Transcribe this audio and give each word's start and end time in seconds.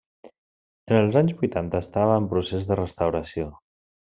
En 0.87 0.97
els 0.99 1.17
anys 1.21 1.35
vuitanta 1.41 1.83
estava 1.87 2.17
en 2.23 2.29
procés 2.35 2.67
de 2.73 2.79
restauració. 2.83 3.47